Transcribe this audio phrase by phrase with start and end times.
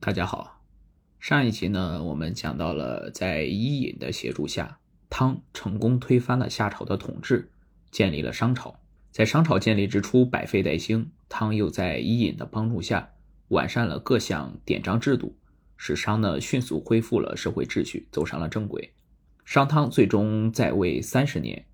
[0.00, 0.62] 大家好，
[1.20, 4.78] 上一集呢，我们讲到了在伊尹的协助下，
[5.10, 7.50] 汤成功推翻了夏朝的统治，
[7.90, 8.80] 建立了商朝。
[9.10, 13.10] 在商朝建立之初，百废待兴，汤又在伊尹的帮助下，
[13.48, 15.36] 完善了各项典章制度，
[15.76, 18.94] 使商呢迅速恢复了社会秩序，走上了正轨。
[19.44, 21.66] 商汤最终在位三十年，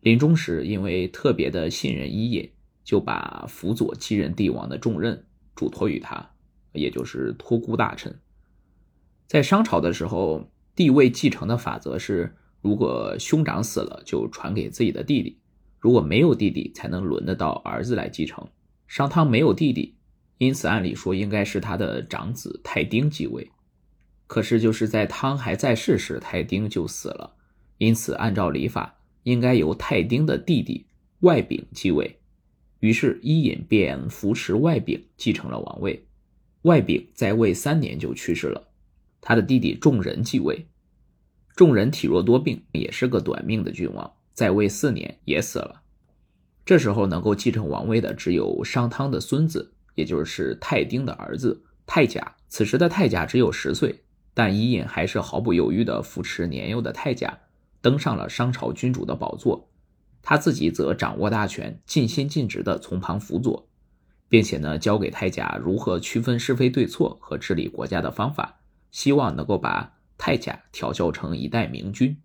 [0.00, 2.50] 临终时因为特别的信任伊尹，
[2.82, 6.30] 就把辅佐继任帝王的重任嘱托于他。
[6.72, 8.20] 也就是托孤大臣。
[9.26, 15.36] 在商朝的时候，帝位继承的法则是：如果兄长死了，就传给自己的弟弟；
[15.78, 18.48] 如果没有弟弟，才能轮得到儿子来继承。
[18.86, 19.96] 商汤没有弟弟，
[20.38, 23.50] 因此按理说应该是他的长子太丁继位。
[24.26, 27.34] 可是就是在汤还在世时，太丁就死了，
[27.76, 30.86] 因此按照礼法，应该由太丁的弟弟
[31.20, 32.18] 外丙继位。
[32.80, 36.07] 于是伊尹便扶持外丙继承了王位。
[36.68, 38.68] 外丙在位三年就去世了，
[39.22, 40.66] 他的弟弟仲仁继位。
[41.56, 45.80] 仲仁体弱多病，也是个短命的君王，在位四年也死了。
[46.66, 52.36] 这时候能够继承王位的只有商汤的孙子，也就是太丁的儿子太甲。
[52.50, 54.02] 此时的太甲只有十岁，
[54.34, 57.38] 但伊尹还是毫不犹豫地扶持年幼的太甲
[57.80, 59.70] 登上了商朝君主的宝座，
[60.20, 63.67] 他自己则掌握大权，尽心尽职地从旁辅佐。
[64.28, 68.60] 并且呢，教给太甲如何区分是非对错和治理国家的方法，
[68.90, 72.16] 希望能够把太甲调教成一代明君。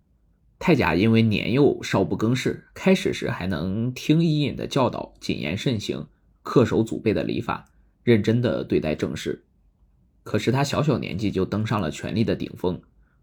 [0.58, 6.06] 太甲因为年幼，少不更事，开始时还能听伊尹的教导，谨言慎行，
[6.42, 7.66] 恪守祖辈的礼法，
[8.02, 9.44] 认真的对待政事。
[10.22, 12.80] 可是他小小年纪就登上了权力的顶峰，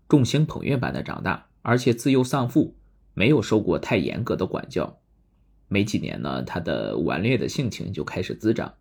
[0.08, 2.76] 众星捧月般的长大，而且自幼丧父，
[3.14, 5.01] 没有受过太严格的管教。
[5.72, 8.73] 没几年呢，他的顽劣的性情就开始滋长，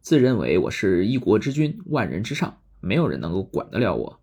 [0.00, 4.20] 自认为我是一国之君，万人之上，没有人能够管得了我。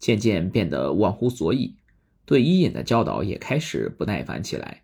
[0.00, 1.76] 渐渐变得忘乎所以，
[2.24, 4.82] 对伊尹的教导也开始不耐烦起来。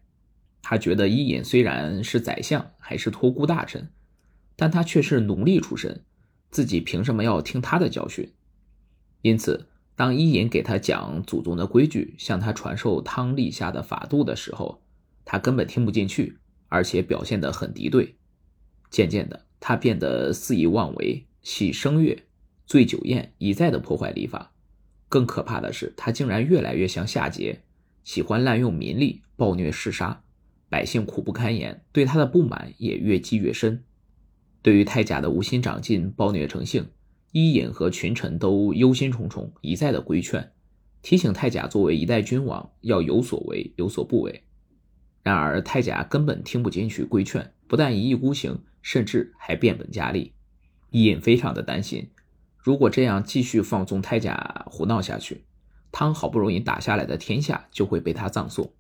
[0.63, 3.91] 他觉得伊尹虽然是宰相，还是托孤大臣，
[4.55, 6.05] 但他却是奴隶出身，
[6.53, 8.33] 自己凭什么要听他的教训？
[9.23, 14.81] 因此，当伊尹给他讲祖宗的规矩，向他传授汤立下的法度的时候，
[15.25, 16.39] 他根本听不进去。
[16.73, 18.15] 而且表现得很敌对，
[18.89, 22.19] 渐渐的，他变得肆意妄为，喜声乐，
[22.67, 24.55] 醉酒宴，一再的破坏礼法。
[25.11, 27.59] 更可怕的是，他竟然越来越像夏桀，
[28.05, 30.25] 喜欢滥用民力，暴虐嗜杀，
[30.71, 33.85] 百姓苦不堪言，对他的不满也越积越深。
[34.63, 36.87] 对于太甲的无心长进、暴虐成性，
[37.33, 40.53] 伊尹和群臣都忧心忡忡，一再的规劝，
[41.03, 44.45] 提醒太甲作为一代君王要有所为，有所不为。
[45.23, 50.33] 然而太甲根本听不进去规劝，不但一意孤行，甚至还变本加厉。
[50.91, 52.11] 伊尹非常的担心，
[52.59, 55.45] 如果这样继续放纵太甲胡闹下去，
[55.91, 58.73] 汤好不容易打下来的天下就会被他葬送。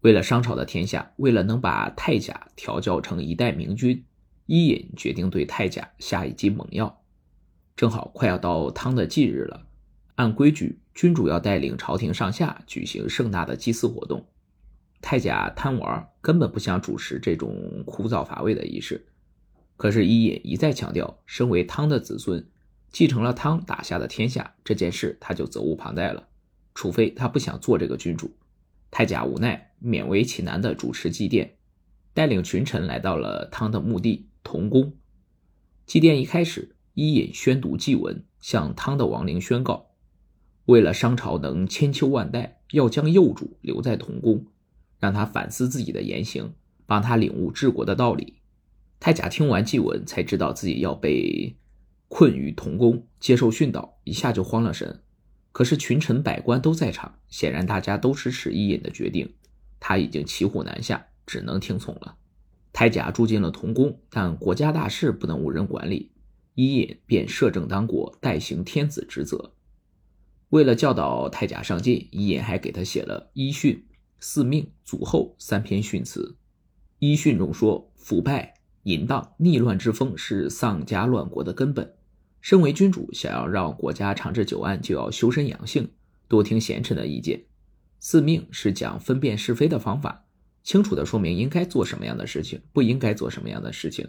[0.00, 4.04] 为了商朝的天下，为了能把太甲调教成一代明君，
[4.46, 7.02] 伊尹决定对太甲下一剂猛药。
[7.74, 9.66] 正好快要到汤的忌日了，
[10.14, 14.26] 按规矩，君主要带领朝廷上下举行盛大的祭祀活动。
[15.04, 19.06] 太甲贪玩，根本不想主持这种枯燥乏味的仪式。
[19.76, 22.48] 可是伊尹一再强调，身为汤的子孙，
[22.90, 26.26] 继承了汤打下的天下，这件事他就责无旁贷了。
[26.74, 28.34] 除非他不想做这个君主。
[28.90, 31.50] 太甲无奈，勉为其难的主持祭奠，
[32.14, 34.94] 带领群臣来到了汤的墓地同宫。
[35.84, 39.90] 祭奠一开始，伊尹宣读祭文，向汤的亡灵宣告：
[40.64, 44.46] 为了商朝能千秋万代，要将幼主留在同宫。
[45.04, 46.54] 让他反思自己的言行，
[46.86, 48.36] 帮他领悟治国的道理。
[48.98, 51.58] 太甲听完祭文，才知道自己要被
[52.08, 55.02] 困于同宫，接受训导，一下就慌了神。
[55.52, 59.34] 可是群臣百官都在场，显然大家都支持伊尹的决定。
[59.78, 62.16] 他已经骑虎难下，只能听从了。
[62.72, 66.12] 太甲住进了同宫，但国家大事不能无人管理，
[66.54, 69.52] 伊尹便摄政当国，代行天子职责。
[70.48, 73.84] 为了教导太甲上进，伊尹还给他写了《伊训》。
[74.26, 76.34] 四命、祖后三篇训词，
[76.98, 78.54] 一训中说：腐败、
[78.84, 81.94] 淫荡、逆乱之风是丧家乱国的根本。
[82.40, 85.90] 身为君主，想要让国家长治久安，就要修身养性，
[86.26, 87.44] 多听贤臣的意见。
[88.00, 90.24] 四命是讲分辨是非的方法，
[90.62, 94.08] 清楚的说明应该做什么样的事情，不应该做什么样的事情。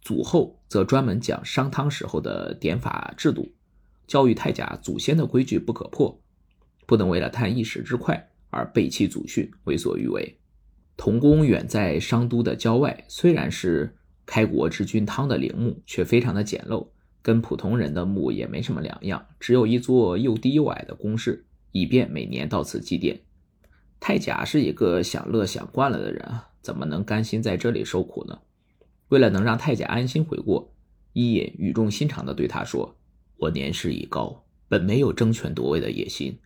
[0.00, 3.52] 祖后则专门讲商汤时候的典法制度，
[4.08, 6.20] 教育太甲祖先的规矩不可破，
[6.86, 8.27] 不能为了贪一时之快。
[8.50, 10.38] 而背弃祖训，为所欲为。
[10.96, 13.96] 同宫远在商都的郊外，虽然是
[14.26, 16.88] 开国之君汤的陵墓，却非常的简陋，
[17.22, 23.20] 跟普通人的墓也没什么两样，只有一座又低又矮的宫室，以便每年到此祭奠。
[24.00, 28.38] 太甲是一个享乐享惯了的人啊，怎么能甘心在这里受苦呢？
[29.08, 30.74] 为了能让太甲安心回过，
[31.12, 32.96] 伊尹语重心长地对他说
[33.38, 36.38] ：“我年事已高，本没有争权夺位的野心，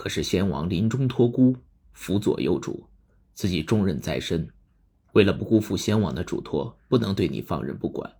[0.00, 1.54] 可是先王临终托孤，
[1.92, 2.88] 辅佐幼主，
[3.34, 4.48] 自己重任在身，
[5.12, 8.10] 为了不辜负先王的嘱托，不能对你放任不管。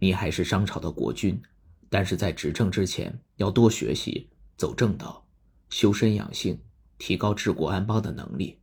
[0.00, 1.40] 你还是商朝的国君，
[1.88, 5.24] 但是在执政之前，要多学习，走正道，
[5.70, 6.58] 修身养性。”
[6.98, 8.58] 提高治国安邦的能力，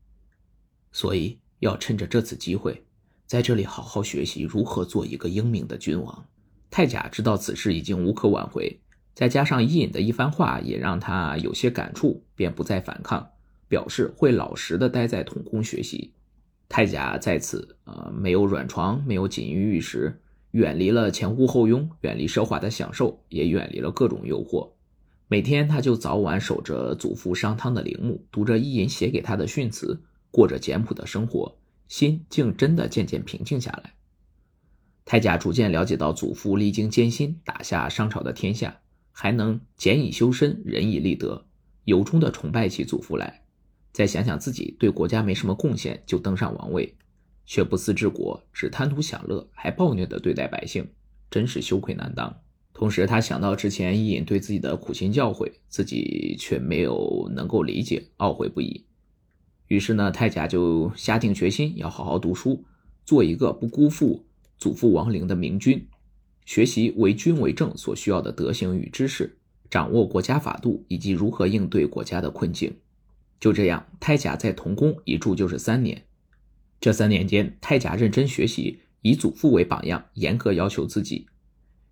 [0.92, 2.86] 所以要趁着这次机会，
[3.26, 6.26] 在这里好好学习如何做一个英明的君王。
[6.70, 8.78] 太甲知道此事已经无可挽回，
[9.20, 13.32] 再加上伊尹的一番话也让他有些感触，便不再反抗，
[13.68, 16.14] 表示会老实的待在统宫学习。
[16.70, 20.22] 太甲在此，呃，没有软床，没有锦衣玉食，
[20.52, 24.72] 远离了前呼后拥，远离奢华的享受，也远离了各种诱惑。
[25.28, 30.02] 每天，他就早晚守着祖父商汤的陵墓，读着伊尹写给他的训词，
[30.32, 31.58] 过着简朴的生活，
[31.90, 33.96] 心竟真的渐渐平静下来。
[35.04, 38.80] 太甲逐渐了解到，祖父历经艰辛打下商朝的天下，
[39.12, 41.46] 还能俭以修身，仁以立德，
[41.86, 43.44] 由衷的崇拜起祖父来。
[43.92, 46.96] 再想想自己对国家没什么贡献就登上王位，
[47.46, 50.88] 却不思治国，只贪图享乐，还暴虐的对待百姓，
[51.32, 52.42] 真是羞愧难当。
[52.72, 58.86] 同时，他想到之前伊尹对自己的苦心教诲，自己却没有能够理解，懊悔不已。
[59.68, 62.64] 于是呢，太甲就下定决心要好好读书，
[63.06, 64.26] 做一个不辜负
[64.58, 65.88] 祖父亡灵的明君，
[66.50, 69.38] 学习为君为政所需要的德行与知识，
[69.70, 72.76] 掌握国家法度以及如何应对国家的困境。
[73.40, 76.06] 就这样，太甲在同宫一住就是三年。
[76.82, 81.28] 这三年间，太甲认真学习，以祖父为榜样，严格要求自己。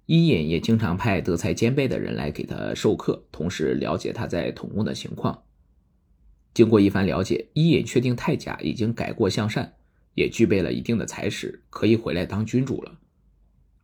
[0.08, 5.44] 伊尹也经常派德才兼备的人来给他授课，同时了解他在同宫的情况。
[6.56, 9.76] 经过一番了解，伊尹确定太甲已经改过向善，
[10.16, 12.98] 也具备了一定的才识，可以回来当君主了。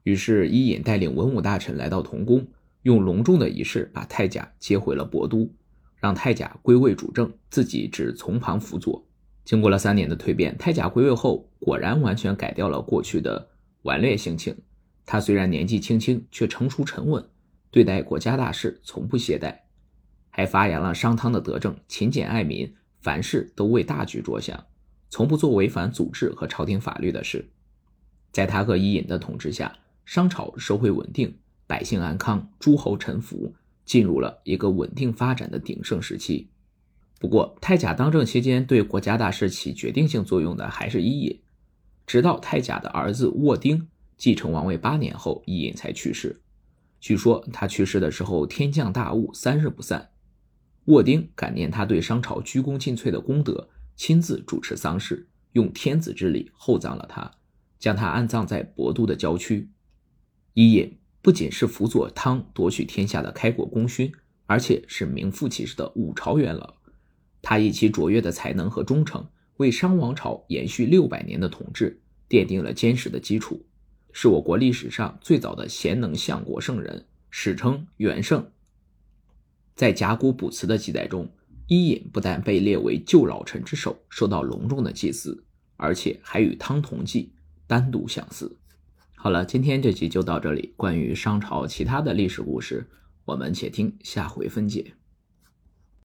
[0.04, 2.46] 于是，伊尹带领文武大臣来到同宫，
[2.82, 5.50] 用隆重的仪式把太甲接回了博都，
[5.96, 9.06] 让太甲归位主政，自己只从旁辅佐。
[9.46, 13.50] 经过了三年的蜕变，太甲归位后，果然完全改掉了过去的
[13.84, 14.56] 顽劣性情。
[15.06, 17.26] 他虽然年纪轻轻，却成熟沉稳，
[17.72, 19.58] 对待国家大事从不懈怠，
[20.30, 24.66] 还发扬了商汤的德政，勤俭爱民，凡事都为大局着想，
[25.10, 27.50] 从不做违反祖制和朝廷法律的事。
[28.32, 33.56] 在他和伊尹的统治下，商朝社会稳定，百姓安康，诸侯臣服，
[33.86, 36.50] 进入了一个稳定发展的鼎盛时期。
[37.20, 41.40] 不过，太甲当政期间，对国家大事起决定性作用的还是伊尹，
[42.06, 43.88] 直到太甲的儿子沃丁。
[44.16, 46.42] 继承王位八年后，伊尹才去世。
[47.00, 50.12] 据说他去世的时候天降大雾，三日不散。
[50.86, 57.32] 沃丁感念他对商朝鞠躬尽瘁的功德，亲自主持丧事，用天子之礼厚葬了他，
[57.80, 59.70] 将他安葬在博都的郊区。
[60.54, 64.12] 伊尹不仅是辅佐汤夺取天下的开国功勋，
[64.46, 66.76] 而且是名副其实的五朝元老。
[67.42, 69.28] 他以其卓越的才能和忠诚，
[69.58, 73.66] 为商王朝延续六百年的统治奠定了坚实的基础。
[74.12, 78.48] 是我国历史上最早的贤能相国圣人，史称元圣。
[79.76, 81.28] 在甲骨卜辞的记载中，
[81.68, 85.44] 伊尹不但被列为旧老臣之首，受到隆重的祭祀，
[85.78, 87.34] 而且还与汤同祭，
[87.66, 88.56] 单独相祀。
[89.24, 90.74] 好了，今天这集就到这里。
[90.76, 92.90] 关于商朝其他的历史故事，
[93.24, 94.96] 我们且听下回分解。